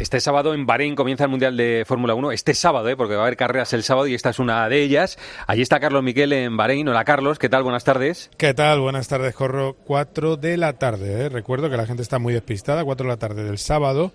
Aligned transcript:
Este 0.00 0.18
sábado 0.18 0.54
en 0.54 0.64
Bahrein 0.64 0.96
comienza 0.96 1.24
el 1.24 1.30
Mundial 1.30 1.58
de 1.58 1.84
Fórmula 1.86 2.14
1. 2.14 2.32
Este 2.32 2.54
sábado, 2.54 2.88
¿eh? 2.88 2.96
porque 2.96 3.16
va 3.16 3.20
a 3.20 3.24
haber 3.26 3.36
carreras 3.36 3.74
el 3.74 3.82
sábado 3.82 4.06
y 4.06 4.14
esta 4.14 4.30
es 4.30 4.38
una 4.38 4.66
de 4.66 4.82
ellas. 4.82 5.18
Allí 5.46 5.60
está 5.60 5.78
Carlos 5.78 6.02
Miquel 6.02 6.32
en 6.32 6.56
Bahrein. 6.56 6.88
Hola 6.88 7.04
Carlos, 7.04 7.38
¿qué 7.38 7.50
tal? 7.50 7.64
Buenas 7.64 7.84
tardes. 7.84 8.30
¿Qué 8.38 8.54
tal? 8.54 8.80
Buenas 8.80 9.08
tardes, 9.08 9.34
Corro. 9.34 9.76
Cuatro 9.84 10.38
de 10.38 10.56
la 10.56 10.78
tarde. 10.78 11.26
¿eh? 11.26 11.28
Recuerdo 11.28 11.68
que 11.68 11.76
la 11.76 11.84
gente 11.84 12.02
está 12.02 12.18
muy 12.18 12.32
despistada. 12.32 12.82
Cuatro 12.82 13.04
de 13.04 13.12
la 13.12 13.18
tarde 13.18 13.44
del 13.44 13.58
sábado. 13.58 14.12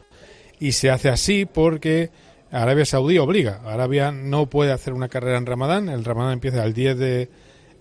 Y 0.59 0.71
se 0.71 0.89
hace 0.89 1.09
así 1.09 1.45
porque 1.45 2.09
Arabia 2.49 2.85
Saudí 2.85 3.19
obliga. 3.19 3.61
Arabia 3.63 4.11
no 4.11 4.49
puede 4.49 4.71
hacer 4.71 4.91
una 4.91 5.07
carrera 5.07 5.37
en 5.37 5.45
Ramadán. 5.45 5.89
El 5.89 6.03
Ramadán 6.03 6.33
empieza 6.33 6.65
el 6.65 6.73
10 6.73 6.97
de, 6.97 7.29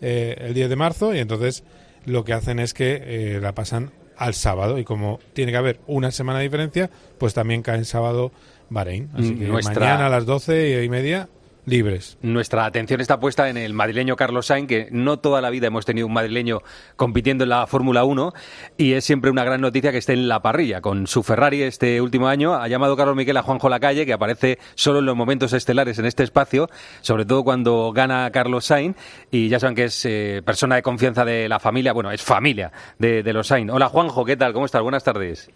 eh, 0.03 0.37
el 0.41 0.53
10 0.53 0.69
de 0.69 0.77
marzo 0.77 1.15
y 1.15 1.21
entonces 1.21 1.65
lo 2.05 2.23
que 2.23 2.35
hacen 2.35 2.59
es 2.59 2.75
que 2.75 3.03
eh, 3.03 3.41
la 3.41 3.55
pasan 3.55 3.93
al 4.17 4.35
sábado 4.35 4.79
y 4.79 4.85
como 4.85 5.21
tiene 5.33 5.53
que 5.53 5.59
haber 5.59 5.81
una 5.87 6.11
semana 6.11 6.39
de 6.39 6.45
diferencia, 6.45 6.91
pues 7.19 7.35
también 7.35 7.63
cae 7.63 7.79
en 7.79 7.85
sábado 7.85 8.33
Bahrein. 8.71 9.11
Así 9.15 9.35
que 9.35 9.47
mañana 9.47 10.07
a 10.07 10.09
las 10.09 10.27
doce 10.27 10.83
y 10.83 10.89
media 10.89 11.29
libres. 11.67 12.19
Nuestra 12.23 12.65
atención 12.67 13.01
está 13.01 13.21
puesta 13.21 13.49
en 13.49 13.57
el 13.57 13.73
madrileño 13.73 14.17
Carlos 14.17 14.47
Sainz, 14.47 14.69
que 14.69 14.89
no 14.91 15.19
toda 15.19 15.41
la 15.41 15.51
vida 15.51 15.67
hemos 15.69 15.85
tenido 15.85 16.07
un 16.07 16.13
madrileño 16.13 16.63
compitiendo 16.97 17.45
en 17.45 17.51
la 17.51 17.67
Fórmula 17.67 18.05
1 18.05 18.33
y 18.77 18.93
es 18.93 19.05
siempre 19.05 19.31
una 19.31 19.45
gran 19.45 19.61
noticia 19.61 19.93
que 19.93 19.99
esté 19.99 20.13
en 20.13 20.29
la 20.29 20.43
parrilla. 20.43 20.81
Con 20.81 21.07
su 21.07 21.23
Ferrari 21.23 21.63
este 21.63 22.01
último 22.01 22.29
año 22.29 22.55
ha 22.55 22.69
llamado 22.69 22.97
Carlos 22.97 23.17
Miquel 23.17 23.37
a 23.37 23.43
Juanjo 23.43 23.69
Lacalle, 23.69 24.07
que 24.07 24.13
aparece 24.13 24.59
solo 24.75 24.99
en 24.99 25.07
los 25.07 25.17
momentos 25.17 25.53
estelares 25.53 25.99
en 25.99 26.07
este 26.07 26.23
espacio, 26.23 26.69
sobre 27.01 27.25
todo 27.25 27.45
cuando 27.45 27.93
gana 27.93 28.31
Carlos 28.31 28.67
Sainz 28.67 28.97
y 29.31 29.49
ya 29.49 29.59
saben 29.59 29.75
que 29.75 29.85
es 29.85 30.05
eh, 30.05 30.43
persona 30.45 30.77
de 30.77 30.83
confianza 30.83 31.25
de 31.25 31.49
la 31.49 31.59
familia, 31.59 31.93
bueno, 31.93 32.11
es 32.11 32.23
familia 32.23 32.73
de, 32.99 33.23
de 33.23 33.33
los 33.33 33.47
Sainz. 33.47 33.71
Hola 33.73 33.89
Juanjo, 33.89 34.25
¿qué 34.25 34.37
tal? 34.37 34.53
¿Cómo 34.53 34.67
estás? 34.67 34.83
Buenas 34.83 35.05
tardes. 35.05 35.51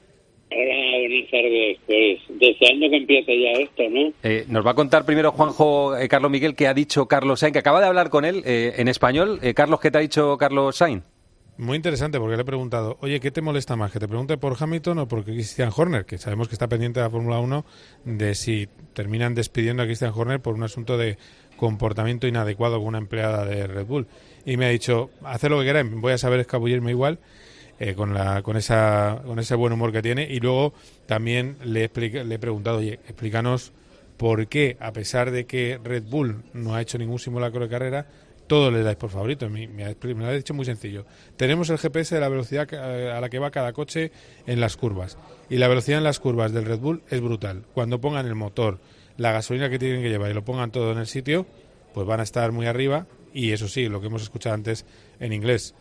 Tardes. 1.31 1.79
Pues 1.87 2.39
deseando 2.41 2.89
que 2.91 2.97
empiece 2.97 3.41
ya 3.41 3.51
esto, 3.61 3.83
¿no? 3.91 4.13
Eh, 4.23 4.45
nos 4.49 4.67
va 4.67 4.73
a 4.73 4.75
contar 4.75 5.05
primero 5.05 5.33
Juanjo 5.33 5.97
eh, 5.97 6.09
Carlos 6.09 6.31
Miguel 6.31 6.55
que 6.55 6.67
ha 6.67 6.75
dicho 6.75 7.07
Carlos 7.07 7.41
Sainz, 7.41 7.53
que 7.53 7.59
acaba 7.59 7.81
de 7.81 7.87
hablar 7.87 8.11
con 8.11 8.25
él 8.25 8.43
eh, 8.45 8.75
en 8.77 8.89
español. 8.89 9.41
Carlos, 9.55 9.81
¿qué 9.81 9.91
te 9.91 9.99
ha 9.99 10.01
dicho 10.01 10.37
Carlos 10.39 10.77
Sainz? 10.77 11.03
Muy 11.59 11.77
interesante 11.77 12.21
porque 12.21 12.37
le 12.37 12.43
he 12.43 12.45
preguntado, 12.45 12.99
oye, 13.01 13.19
¿qué 13.19 13.33
te 13.33 13.41
molesta 13.41 13.75
más? 13.75 13.91
¿Que 13.91 13.99
te 13.99 14.07
pregunte 14.07 14.37
por 14.39 14.57
Hamilton 14.59 15.01
o 15.01 15.09
por 15.09 15.25
Christian 15.25 15.73
Horner? 15.77 16.05
Que 16.05 16.17
sabemos 16.17 16.47
que 16.47 16.55
está 16.55 16.69
pendiente 16.69 17.01
de 17.01 17.07
la 17.07 17.11
Fórmula 17.11 17.41
1 17.41 17.65
de 18.05 18.37
si 18.37 18.69
terminan 18.93 19.35
despidiendo 19.35 19.83
a 19.83 19.87
Christian 19.87 20.13
Horner 20.15 20.41
por 20.41 20.55
un 20.55 20.63
asunto 20.63 20.97
de 20.97 21.19
comportamiento 21.57 22.29
inadecuado 22.29 22.79
con 22.79 22.87
una 22.87 22.99
empleada 22.99 23.45
de 23.45 23.67
Red 23.67 23.87
Bull. 23.87 24.07
Y 24.47 24.57
me 24.57 24.67
ha 24.67 24.69
dicho, 24.69 25.11
haz 25.25 25.43
lo 25.43 25.59
que 25.59 25.67
queráis, 25.67 25.91
voy 25.91 26.13
a 26.13 26.19
saber 26.19 26.39
escabullirme 26.39 26.93
igual 26.93 27.19
eh, 27.79 27.95
con, 27.95 28.15
la, 28.15 28.43
con, 28.43 28.57
esa, 28.57 29.23
con 29.25 29.39
ese 29.39 29.55
buen 29.55 29.73
humor 29.73 29.93
que 29.93 30.03
tiene. 30.03 30.25
Y 30.31 30.41
luego 30.41 30.73
también 31.07 31.57
le 31.65 31.85
he, 31.85 32.25
le 32.25 32.35
he 32.35 32.39
preguntado, 32.39 32.79
oye, 32.79 32.95
explícanos 32.95 33.73
por 34.17 34.49
qué, 34.49 34.77
a 34.81 34.93
pesar 34.93 35.31
de 35.31 35.47
que 35.47 35.79
Red 35.83 36.05
Bull 36.05 36.43
no 36.53 36.75
ha 36.75 36.83
hecho 36.83 36.99
ningún 36.99 37.19
simulacro 37.19 37.61
de 37.61 37.69
carrera, 37.69 38.07
todo 38.49 38.71
le 38.71 38.83
dais 38.83 38.97
por 38.97 39.11
favorito. 39.11 39.49
Me, 39.49 39.69
me, 39.69 39.95
lo 40.03 40.27
ha 40.27 40.33
dicho 40.33 40.55
muy 40.55 40.65
sencillo. 40.65 41.07
Tenemos 41.37 41.71
el 41.71 41.79
GPS 41.79 42.17
de 42.17 42.21
la 42.21 42.29
velocidad 42.29 42.67
eh, 42.73 43.13
a 43.13 43.21
la 43.21 43.29
que 43.29 43.39
va 43.39 43.53
cada 43.53 43.73
coche 43.73 44.11
en 44.47 44.59
las 44.59 44.77
curvas. 44.77 45.17
Y 45.49 45.59
la 45.59 45.69
velocidad 45.69 45.99
en 45.99 46.05
las 46.05 46.19
curvas 46.19 46.53
del 46.53 46.65
Red 46.65 46.81
Bull 46.81 47.03
es 47.09 47.21
brutal. 47.21 47.65
Cuando 47.75 48.01
pongan 48.01 48.27
el 48.27 48.35
motor, 48.35 48.81
la 49.17 49.31
gasolina 49.31 49.71
que 49.71 49.79
tienen 49.79 50.03
que 50.03 50.09
llevar 50.09 50.31
y 50.31 50.35
lo 50.35 50.45
pongan 50.45 50.73
todo 50.73 50.91
en 50.91 50.99
el 50.99 51.07
sitio, 51.07 51.47
pues 51.95 52.07
van 52.07 52.21
a 52.21 52.25
estar 52.25 52.51
muy 52.51 52.67
arriba. 52.67 53.07
Y 53.33 53.53
eso 53.53 53.69
sí, 53.69 53.89
lo 53.89 54.01
que 54.01 54.09
hemos 54.09 54.23
escuchado 54.23 54.55
antes 54.55 54.85
en 55.21 55.33
inglés, 55.33 55.75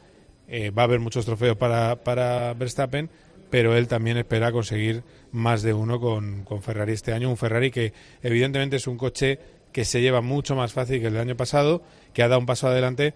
eh, 0.47 0.71
va 0.71 0.83
a 0.83 0.85
haber 0.85 0.99
muchos 0.99 1.25
trofeos 1.25 1.57
para, 1.57 1.97
para 2.03 2.53
Verstappen, 2.53 3.09
pero 3.49 3.75
él 3.75 3.87
también 3.87 4.17
espera 4.17 4.51
conseguir 4.51 5.03
más 5.31 5.61
de 5.61 5.73
uno 5.73 5.99
con, 5.99 6.43
con, 6.43 6.61
Ferrari 6.61 6.93
este 6.93 7.13
año. 7.13 7.29
Un 7.29 7.37
Ferrari 7.37 7.71
que 7.71 7.93
evidentemente 8.21 8.77
es 8.77 8.87
un 8.87 8.97
coche 8.97 9.39
que 9.71 9.85
se 9.85 10.01
lleva 10.01 10.21
mucho 10.21 10.55
más 10.55 10.73
fácil 10.73 10.99
que 10.99 11.07
el 11.07 11.13
del 11.13 11.21
año 11.21 11.37
pasado, 11.37 11.83
que 12.13 12.23
ha 12.23 12.27
dado 12.27 12.39
un 12.39 12.45
paso 12.45 12.67
adelante, 12.67 13.13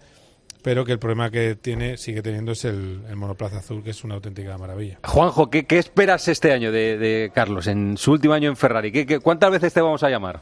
pero 0.62 0.84
que 0.84 0.92
el 0.92 0.98
problema 0.98 1.30
que 1.30 1.56
tiene, 1.56 1.96
sigue 1.96 2.22
teniendo 2.22 2.52
es 2.52 2.64
el, 2.64 3.00
monoplaza 3.16 3.58
azul, 3.58 3.82
que 3.82 3.90
es 3.90 4.04
una 4.04 4.14
auténtica 4.14 4.56
maravilla. 4.58 4.98
Juanjo, 5.04 5.50
¿qué, 5.50 5.64
qué 5.64 5.78
esperas 5.78 6.28
este 6.28 6.52
año 6.52 6.70
de, 6.70 6.96
de, 6.98 7.32
Carlos, 7.34 7.66
en 7.66 7.96
su 7.96 8.12
último 8.12 8.34
año 8.34 8.48
en 8.48 8.56
Ferrari? 8.56 8.92
¿Qué, 8.92 9.06
qué, 9.06 9.18
cuántas 9.18 9.50
veces 9.50 9.74
te 9.74 9.80
vamos 9.80 10.02
a 10.02 10.10
llamar? 10.10 10.40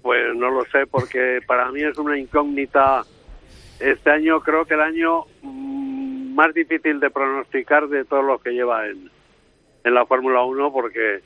Pues 0.00 0.34
no 0.36 0.50
lo 0.50 0.64
sé, 0.66 0.86
porque 0.90 1.40
para 1.46 1.70
mí 1.70 1.82
es 1.82 1.96
una 1.98 2.18
incógnita. 2.18 3.04
Este 3.80 4.10
año 4.10 4.40
creo 4.40 4.64
que 4.64 4.74
el 4.74 4.80
año 4.80 5.24
más 6.34 6.54
difícil 6.54 7.00
de 7.00 7.10
pronosticar 7.10 7.88
de 7.88 8.04
todo 8.04 8.22
lo 8.22 8.38
que 8.38 8.50
lleva 8.50 8.86
en, 8.88 9.10
en 9.84 9.94
la 9.94 10.06
Fórmula 10.06 10.42
1 10.42 10.72
porque 10.72 11.20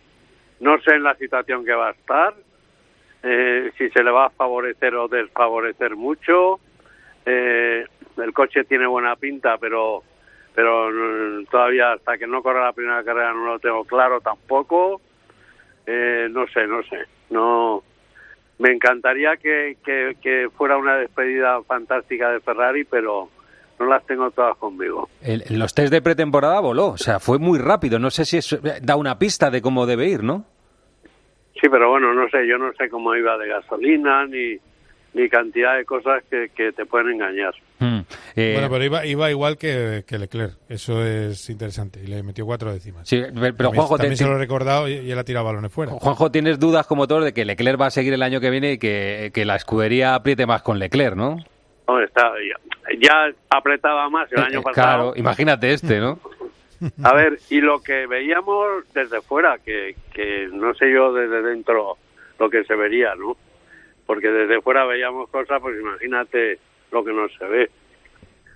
no 0.61 0.81
sé 0.81 0.94
en 0.94 1.03
la 1.03 1.15
situación 1.17 1.65
que 1.65 1.72
va 1.72 1.89
a 1.89 1.93
estar, 1.93 2.34
eh, 3.22 3.72
si 3.77 3.91
se 3.91 4.03
le 4.03 4.11
va 4.11 4.27
a 4.27 4.31
favorecer 4.31 4.94
o 4.94 5.09
desfavorecer 5.09 5.97
mucho. 5.97 6.61
Eh, 7.25 7.84
el 8.17 8.33
coche 8.33 8.65
tiene 8.65 8.87
buena 8.87 9.17
pinta, 9.17 9.59
pero 9.59 10.03
pero 10.55 10.89
todavía 11.50 11.93
hasta 11.93 12.17
que 12.17 12.27
no 12.27 12.43
corra 12.43 12.65
la 12.65 12.73
primera 12.73 13.05
carrera 13.05 13.34
no 13.34 13.44
lo 13.44 13.59
tengo 13.59 13.84
claro 13.84 14.21
tampoco. 14.21 15.03
Eh, 15.87 16.28
no 16.31 16.47
sé, 16.49 16.67
no 16.67 16.83
sé. 16.84 17.05
No, 17.28 17.83
me 18.59 18.71
encantaría 18.71 19.37
que, 19.37 19.77
que 19.84 20.49
fuera 20.56 20.78
una 20.78 20.97
despedida 20.97 21.62
fantástica 21.65 22.31
de 22.31 22.41
Ferrari, 22.41 22.84
pero 22.84 23.28
no 23.78 23.87
las 23.87 24.04
tengo 24.06 24.31
todas 24.31 24.56
conmigo. 24.56 25.09
En 25.22 25.59
los 25.59 25.75
test 25.75 25.92
de 25.92 26.03
pretemporada 26.03 26.60
voló, 26.60 26.88
o 26.88 26.98
sea, 26.98 27.20
fue 27.20 27.38
muy 27.38 27.59
rápido. 27.59 27.98
No 27.98 28.10
sé 28.10 28.25
si 28.25 28.38
eso 28.38 28.59
da 28.82 28.97
una 28.97 29.19
pista 29.19 29.50
de 29.50 29.62
cómo 29.62 29.87
debe 29.87 30.09
ir, 30.09 30.22
¿no? 30.22 30.44
Sí, 31.60 31.69
pero 31.70 31.91
bueno, 31.91 32.12
no 32.12 32.28
sé, 32.28 32.47
yo 32.47 32.59
no 32.59 32.72
sé 32.75 32.88
cómo 32.91 33.14
iba 33.14 33.38
de 33.38 33.48
gasolina 33.48 34.26
ni, 34.26 34.59
ni 35.14 35.28
cantidad 35.31 35.76
de 35.76 35.87
cosas 35.87 36.22
que, 36.31 36.50
que 36.54 36.72
te 36.72 36.84
pueden 36.84 37.12
engañar. 37.12 37.54
Hmm. 37.78 38.00
Eh, 38.34 38.53
bueno, 38.54 38.69
pero 38.70 38.84
iba, 38.84 39.06
iba 39.06 39.31
igual 39.31 39.56
que, 39.56 40.04
que, 40.06 40.19
Leclerc, 40.19 40.54
eso 40.69 41.04
es 41.04 41.48
interesante, 41.48 42.00
y 42.03 42.06
le 42.06 42.22
metió 42.22 42.44
cuatro 42.44 42.72
décimas. 42.72 43.08
Sí, 43.08 43.22
pero 43.56 43.70
Juanjo... 43.72 43.97
También 43.97 44.19
se 44.19 44.26
lo 44.26 44.37
he 44.37 44.38
recordado 44.38 44.88
y, 44.88 45.10
él 45.10 45.19
ha 45.19 45.25
tirado 45.25 45.47
balones 45.47 45.72
fuera. 45.72 45.93
Juanjo, 45.93 46.31
¿tienes 46.31 46.58
dudas 46.58 46.87
como 46.87 47.06
todos 47.06 47.25
de 47.25 47.32
que 47.32 47.47
Leclerc 47.47 47.81
va 47.81 47.87
a 47.87 47.91
seguir 47.91 48.12
el 48.12 48.22
año 48.22 48.41
que 48.41 48.50
viene 48.50 48.72
y 48.72 48.78
que, 48.78 49.31
que 49.32 49.47
la 49.47 49.56
escudería 49.56 50.14
apriete 50.14 50.44
más 50.44 50.60
con 50.62 50.78
Leclerc, 50.78 51.16
no? 51.16 51.38
No, 51.89 52.01
está, 52.01 52.33
ya 52.99 53.33
apretaba 53.49 54.09
más 54.11 54.31
el 54.33 54.41
año 54.41 54.63
pasado. 54.63 55.13
Claro, 55.13 55.13
imagínate 55.17 55.73
este, 55.73 56.01
¿no? 56.01 56.19
A 57.03 57.15
ver, 57.15 57.39
y 57.49 57.61
lo 57.61 57.81
que 57.81 58.07
veíamos 58.07 58.85
desde 58.93 59.23
fuera, 59.23 59.59
que, 59.59 59.97
que 60.13 60.49
no 60.53 60.75
sé 60.75 60.93
yo 60.93 61.13
desde 61.13 61.43
dentro 61.43 61.97
lo 62.39 62.51
que 62.51 62.65
se 62.65 62.75
vería, 62.75 63.15
¿no? 63.15 63.37
Porque 64.05 64.29
desde 64.29 64.61
fuera 64.61 64.85
veíamos 64.85 65.31
cosas, 65.31 65.61
pues 65.61 65.79
imagínate 65.81 66.59
lo 66.91 67.05
que 67.05 67.13
no 67.13 67.29
se 67.29 67.45
ve. 67.47 67.63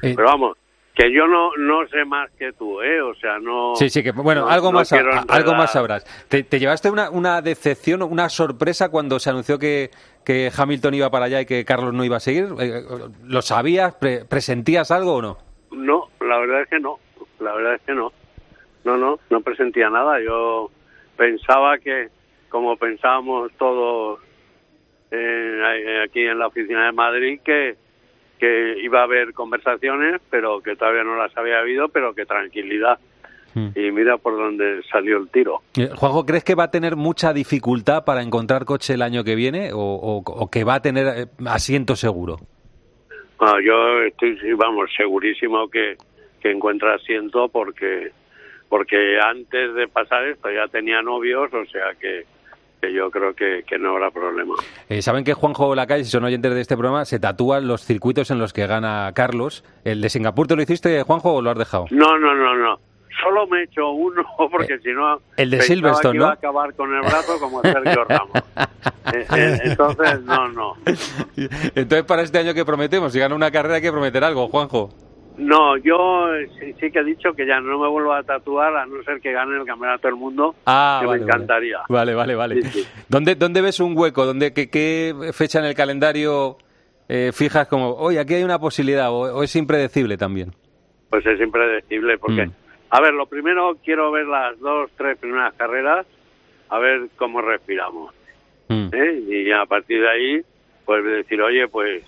Eh. 0.03 0.15
Pero 0.15 0.25
vamos, 0.25 0.59
que 1.01 1.13
yo 1.13 1.27
no 1.27 1.51
no 1.57 1.87
sé 1.89 2.05
más 2.05 2.31
que 2.33 2.53
tú, 2.53 2.83
¿eh? 2.83 3.01
O 3.01 3.15
sea, 3.15 3.39
no... 3.39 3.75
Sí, 3.75 3.89
sí, 3.89 4.03
que 4.03 4.13
bueno, 4.13 4.47
algo, 4.47 4.71
más, 4.71 4.93
algo 4.93 5.55
más 5.55 5.73
sabrás. 5.73 6.05
¿Te, 6.29 6.43
te 6.43 6.59
llevaste 6.59 6.91
una, 6.91 7.09
una 7.09 7.41
decepción, 7.41 8.03
una 8.03 8.29
sorpresa 8.29 8.91
cuando 8.91 9.19
se 9.19 9.31
anunció 9.31 9.59
que, 9.59 9.91
que 10.27 10.51
Hamilton 10.55 10.95
iba 10.95 11.11
para 11.11 11.25
allá 11.25 11.41
y 11.41 11.47
que 11.47 11.65
Carlos 11.65 11.95
no 11.95 12.05
iba 12.05 12.19
a 12.19 12.21
seguir? 12.21 12.49
Eh, 12.61 12.83
¿Lo 13.25 13.41
sabías? 13.41 13.97
¿Presentías 14.29 14.91
algo 14.91 15.15
o 15.15 15.23
no? 15.23 15.39
No, 15.73 16.09
la 16.21 16.39
verdad 16.39 16.63
es 16.63 16.69
que 16.69 16.81
no. 16.81 16.99
La 17.39 17.55
verdad 17.55 17.77
es 17.77 17.83
que 17.83 17.95
no. 17.95 18.13
No, 18.85 18.99
no, 18.99 19.19
no 19.31 19.41
presentía 19.41 19.89
nada. 19.89 20.21
Yo 20.21 20.71
pensaba 21.17 21.79
que, 21.79 22.09
como 22.51 22.77
pensábamos 22.77 23.53
todos 23.59 24.21
eh, 25.11 26.03
aquí 26.05 26.21
en 26.27 26.39
la 26.39 26.49
oficina 26.49 26.85
de 26.85 26.93
Madrid, 26.93 27.41
que, 27.43 27.77
que 28.41 28.81
iba 28.83 29.01
a 29.01 29.05
haber 29.05 29.35
conversaciones, 29.35 30.21
pero 30.31 30.61
que 30.61 30.75
todavía 30.75 31.05
no 31.05 31.17
las 31.17 31.37
había 31.37 31.59
habido, 31.59 31.89
pero 31.89 32.15
que 32.15 32.25
tranquilidad 32.27 32.99
Hmm. 33.55 33.71
y 33.75 33.91
mira 33.91 34.17
por 34.17 34.37
dónde 34.37 34.81
salió 34.91 35.19
el 35.19 35.29
tiro. 35.29 35.63
Eh, 35.77 35.89
Juanjo, 35.97 36.25
¿crees 36.25 36.45
que 36.45 36.55
va 36.55 36.65
a 36.65 36.71
tener 36.71 36.95
mucha 36.95 37.33
dificultad 37.33 38.05
para 38.05 38.23
encontrar 38.23 38.65
coche 38.65 38.95
el 38.95 39.03
año 39.03 39.25
que 39.25 39.35
viene 39.35 39.71
o, 39.73 40.49
que 40.51 40.63
va 40.63 40.75
a 40.75 40.83
tener 40.83 41.07
eh, 41.07 41.27
asiento 41.47 41.97
seguro? 41.97 42.37
yo 43.41 44.03
estoy, 44.03 44.37
vamos, 44.53 44.91
segurísimo 44.97 45.69
que, 45.69 45.97
que 46.41 46.51
encuentra 46.51 46.95
asiento 46.95 47.49
porque 47.49 48.13
porque 48.69 49.19
antes 49.19 49.75
de 49.75 49.89
pasar 49.89 50.29
esto 50.29 50.49
ya 50.49 50.69
tenía 50.69 51.03
novios, 51.03 51.53
o 51.53 51.65
sea 51.65 51.95
que, 51.99 52.25
que 52.81 52.93
yo 52.93 53.11
creo 53.11 53.35
que, 53.35 53.63
que, 53.67 53.79
no 53.79 53.91
habrá 53.91 54.11
problema. 54.11 54.55
Eh, 54.89 55.03
Saben 55.03 55.25
que 55.25 55.35
Juanjo 55.35 55.75
Lacalle, 55.75 56.05
si 56.05 56.11
son 56.11 56.25
oyentes 56.25 56.55
de 56.55 56.61
este 56.61 56.77
programa, 56.77 57.05
se 57.05 57.19
tatúan 57.19 57.67
los 57.67 57.85
circuitos 57.85 58.31
en 58.31 58.39
los 58.39 58.53
que 58.53 58.67
gana 58.67 59.13
Carlos. 59.15 59.65
¿El 59.85 60.01
de 60.01 60.09
Singapur 60.09 60.47
te 60.47 60.57
lo 60.57 60.63
hiciste, 60.63 61.03
Juanjo, 61.03 61.35
o 61.35 61.43
lo 61.43 61.51
has 61.51 61.59
dejado? 61.59 61.87
No, 61.91 62.19
no, 62.19 62.35
no, 62.35 62.57
no 62.57 62.91
solo 63.23 63.47
me 63.47 63.61
he 63.61 63.65
hecho 63.65 63.91
uno 63.91 64.25
porque 64.51 64.79
si 64.79 64.93
no 64.93 65.21
el 65.37 65.51
de 65.51 65.63
Silverstone 65.63 66.17
iba 66.17 66.31
a 66.31 66.35
acabar 66.35 66.75
con 66.75 66.95
el 66.95 67.01
brazo 67.01 67.39
como 67.39 67.61
Sergio 67.63 68.05
Ramos 68.05 68.31
eh, 69.15 69.27
eh, 69.37 69.59
entonces 69.65 70.23
no 70.23 70.49
no 70.49 70.77
entonces 71.37 72.05
para 72.05 72.23
este 72.23 72.39
año 72.39 72.55
que 72.55 72.65
prometemos 72.65 73.13
si 73.13 73.19
gana 73.19 73.35
una 73.35 73.51
carrera 73.51 73.77
hay 73.77 73.83
que 73.83 73.93
prometer 73.93 74.25
algo 74.25 74.49
Juanjo 74.49 74.91
No, 75.41 75.77
yo 75.79 76.29
sí, 76.59 76.91
que 76.91 76.99
he 76.99 77.05
dicho 77.05 77.33
que 77.33 77.47
ya 77.47 77.61
no 77.61 77.79
me 77.79 77.89
vuelvo 77.89 78.13
a 78.13 78.23
tatuar 78.23 78.77
a 78.77 78.85
no 78.85 79.03
ser 79.05 79.21
que 79.21 79.33
gane 79.33 79.57
el 79.57 79.65
campeonato 79.65 80.07
del 80.07 80.17
mundo. 80.17 80.55
Ah, 80.67 80.99
que 81.01 81.07
vale, 81.07 81.21
me 81.21 81.27
encantaría. 81.27 81.79
Vale, 81.89 82.15
vale, 82.15 82.35
vale. 82.35 82.61
¿Dónde, 83.09 83.37
¿Dónde 83.37 83.63
ves 83.63 83.81
un 83.81 83.97
hueco? 83.97 84.27
¿Dónde, 84.27 84.53
qué, 84.53 84.69
qué 84.69 85.33
fecha 85.33 85.59
en 85.59 85.65
el 85.65 85.75
calendario 85.75 86.59
eh, 87.09 87.33
fijas 87.33 87.67
como, 87.69 87.95
oye, 87.95 88.21
aquí 88.21 88.35
hay 88.35 88.45
una 88.45 88.59
posibilidad 88.59 89.11
o, 89.11 89.43
es 89.43 89.57
impredecible 89.57 90.19
también? 90.19 90.53
Pues 91.09 91.25
es 91.25 91.41
impredecible 91.41 92.19
porque, 92.19 92.47
mm. 92.47 92.53
a 92.91 93.01
ver, 93.01 93.15
lo 93.15 93.27
primero 93.27 93.79
quiero 93.83 94.13
ver 94.13 94.27
las 94.27 94.59
dos, 94.61 94.91
tres 94.97 95.19
primeras 95.19 95.55
carreras, 95.55 96.07
a 96.69 96.79
ver 96.79 97.09
cómo 97.17 97.41
respiramos. 97.41 98.15
Mm. 98.69 98.91
¿eh? 98.93 99.23
Y 99.27 99.51
a 99.53 99.65
partir 99.65 100.03
de 100.03 100.09
ahí, 100.09 100.43
pues 100.85 101.03
decir, 101.03 101.41
oye, 101.41 101.67
pues 101.67 102.05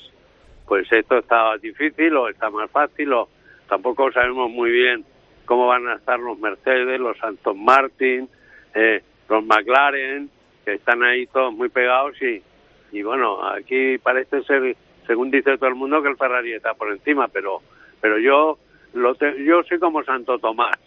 pues 0.73 0.91
esto 0.91 1.19
está 1.19 1.55
difícil 1.59 2.17
o 2.17 2.31
está 2.31 2.49
más 2.49 2.71
fácil 2.71 3.13
o 3.13 3.29
tampoco 3.69 4.11
sabemos 4.11 4.51
muy 4.51 4.71
bien 4.71 5.05
cómo 5.45 5.67
van 5.67 5.87
a 5.87 5.97
estar 5.97 6.19
los 6.19 6.39
Mercedes, 6.39 6.99
los 6.99 7.19
Santos 7.19 7.55
Martin, 7.55 8.27
eh, 8.75 9.03
los 9.29 9.45
McLaren, 9.45 10.31
que 10.65 10.73
están 10.73 11.03
ahí 11.03 11.27
todos 11.27 11.53
muy 11.53 11.69
pegados 11.69 12.17
y, 12.23 12.43
y 12.91 13.03
bueno, 13.03 13.47
aquí 13.47 13.99
parece 13.99 14.43
ser, 14.45 14.75
según 15.07 15.31
dice 15.31 15.59
todo 15.59 15.69
el 15.69 15.75
mundo, 15.75 16.03
que 16.03 16.09
el 16.09 16.17
Ferrari 16.17 16.55
está 16.55 16.73
por 16.73 16.91
encima, 16.91 17.29
pero 17.29 17.61
pero 18.01 18.19
yo 18.19 18.57
lo 18.95 19.15
yo 19.45 19.63
soy 19.65 19.79
como 19.79 20.03
Santo 20.05 20.39
Tomás. 20.39 20.79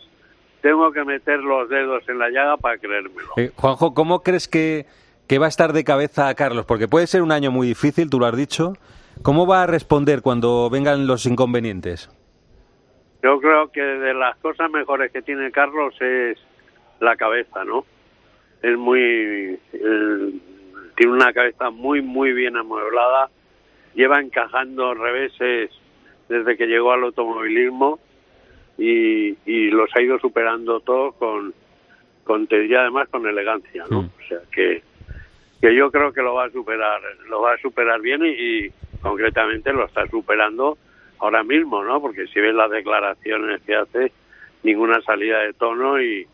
Tengo 0.63 0.91
que 0.91 1.03
meter 1.03 1.41
los 1.41 1.69
dedos 1.69 2.09
en 2.09 2.17
la 2.17 2.31
llaga 2.31 2.57
para 2.57 2.79
creérmelo. 2.79 3.33
Eh, 3.37 3.51
Juanjo, 3.55 3.93
¿cómo 3.93 4.23
crees 4.23 4.47
que, 4.47 4.87
que 5.27 5.39
va 5.39 5.45
a 5.45 5.49
estar 5.49 5.73
de 5.73 5.83
cabeza 5.83 6.33
Carlos? 6.35 6.65
Porque 6.65 6.87
puede 6.87 7.07
ser 7.07 7.21
un 7.21 7.31
año 7.31 7.51
muy 7.51 7.67
difícil, 7.67 8.09
tú 8.09 8.19
lo 8.19 8.25
has 8.25 8.35
dicho, 8.35 8.73
¿Cómo 9.21 9.47
va 9.47 9.63
a 9.63 9.67
responder 9.67 10.21
cuando 10.21 10.69
vengan 10.69 11.07
los 11.07 11.25
inconvenientes? 11.25 12.09
Yo 13.23 13.39
creo 13.39 13.71
que 13.71 13.81
de 13.81 14.13
las 14.13 14.37
cosas 14.37 14.69
mejores 14.69 15.11
que 15.11 15.21
tiene 15.21 15.51
Carlos 15.51 15.95
es 15.99 16.37
la 16.99 17.15
cabeza, 17.15 17.63
¿no? 17.63 17.85
Es 18.61 18.77
muy... 18.77 19.59
tiene 19.71 21.13
una 21.13 21.33
cabeza 21.33 21.69
muy, 21.71 22.01
muy 22.01 22.33
bien 22.33 22.55
amueblada. 22.55 23.29
Lleva 23.95 24.19
encajando 24.19 24.93
reveses 24.93 25.71
desde 26.29 26.57
que 26.57 26.67
llegó 26.67 26.91
al 26.91 27.03
automovilismo 27.03 27.99
y, 28.77 29.37
y 29.45 29.71
los 29.71 29.89
ha 29.95 30.01
ido 30.01 30.19
superando 30.19 30.81
todos 30.81 31.15
con, 31.15 31.53
con 32.25 32.47
y 32.51 32.75
además 32.75 33.07
con 33.09 33.25
elegancia, 33.25 33.85
¿no? 33.89 34.03
Mm. 34.03 34.05
O 34.05 34.27
sea 34.27 34.39
que, 34.51 34.83
que 35.65 35.75
yo 35.75 35.89
creo 35.89 36.13
que 36.13 36.21
lo 36.21 36.35
va 36.35 36.45
a 36.45 36.51
superar, 36.51 37.01
lo 37.27 37.41
va 37.41 37.53
a 37.53 37.57
superar 37.57 37.99
bien 37.99 38.21
y 38.23 38.69
concretamente 39.01 39.73
lo 39.73 39.85
está 39.85 40.05
superando 40.05 40.77
ahora 41.17 41.43
mismo, 41.43 41.83
¿no? 41.83 41.99
Porque 41.99 42.27
si 42.27 42.39
ves 42.39 42.53
las 42.53 42.69
declaraciones 42.69 43.63
que 43.63 43.75
hace, 43.75 44.11
ninguna 44.61 45.01
salida 45.01 45.39
de 45.39 45.53
tono 45.53 45.99
y, 45.99 46.27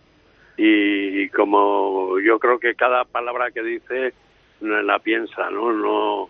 y, 0.57 1.29
como 1.29 2.19
yo 2.19 2.39
creo 2.39 2.59
que 2.59 2.75
cada 2.75 3.05
palabra 3.05 3.51
que 3.51 3.63
dice 3.63 4.13
la 4.59 4.99
piensa, 4.99 5.49
¿no? 5.49 5.71
No, 5.71 6.29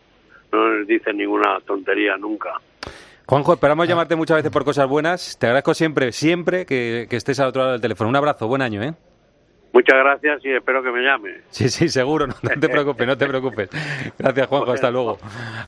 no 0.52 0.86
dice 0.86 1.12
ninguna 1.12 1.60
tontería 1.66 2.18
nunca. 2.18 2.62
Juanjo, 3.26 3.54
esperamos 3.54 3.88
llamarte 3.88 4.16
muchas 4.16 4.38
veces 4.38 4.52
por 4.52 4.64
cosas 4.64 4.88
buenas. 4.88 5.40
Te 5.40 5.48
agradezco 5.48 5.74
siempre, 5.74 6.12
siempre 6.12 6.68
que, 6.68 7.08
que 7.10 7.16
estés 7.16 7.40
al 7.40 7.48
otro 7.48 7.62
lado 7.62 7.72
del 7.72 7.82
teléfono. 7.82 8.12
Un 8.12 8.16
abrazo, 8.16 8.48
buen 8.48 8.62
año, 8.62 8.84
¿eh? 8.84 8.94
Muchas 9.74 9.96
gracias 9.98 10.44
y 10.44 10.52
espero 10.52 10.84
que 10.84 10.92
me 10.92 11.02
llame. 11.02 11.42
Sí, 11.50 11.70
sí, 11.70 11.88
seguro, 11.88 12.28
no, 12.28 12.34
te 12.34 12.70
preocupes, 12.70 13.08
no 13.08 13.18
te 13.18 13.26
preocupes. 13.28 13.70
Gracias, 14.18 14.48
Juanjo, 14.48 14.72
hasta 14.72 14.92
luego. 14.92 15.18